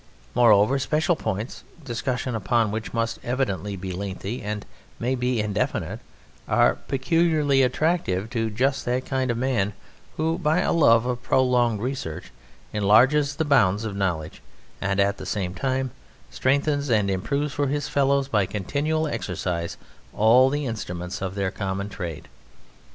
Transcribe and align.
Moreover, 0.33 0.79
special 0.79 1.15
points, 1.15 1.63
discussion 1.85 2.33
upon 2.33 2.71
which 2.71 2.91
must 2.91 3.19
evidently 3.23 3.75
be 3.75 3.91
lengthy 3.91 4.41
and 4.41 4.65
may 4.99 5.13
be 5.13 5.39
indefinite, 5.39 5.99
are 6.47 6.73
peculiarly 6.87 7.61
attractive 7.61 8.27
to 8.31 8.49
just 8.49 8.83
that 8.85 9.05
kind 9.05 9.29
of 9.29 9.37
man 9.37 9.73
who 10.17 10.39
by 10.39 10.61
a 10.61 10.71
love 10.73 11.05
of 11.05 11.21
prolonged 11.21 11.81
research 11.81 12.31
enlarges 12.73 13.35
the 13.35 13.45
bounds 13.45 13.85
of 13.85 13.95
knowledge 13.95 14.41
and 14.81 14.99
at 14.99 15.17
the 15.17 15.25
same 15.27 15.53
time 15.53 15.91
strengthens 16.31 16.89
and 16.89 17.11
improves 17.11 17.53
for 17.53 17.67
his 17.67 17.87
fellows 17.87 18.27
by 18.27 18.47
continual 18.47 19.05
exercise 19.07 19.77
all 20.15 20.49
the 20.49 20.65
instruments 20.65 21.21
of 21.21 21.35
their 21.35 21.51
common 21.51 21.89
trade. 21.89 22.27